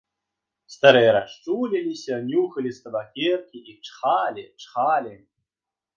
[0.75, 5.15] Старыя расчуліліся, нюхалі з табакеркі і чхалі, чхалі.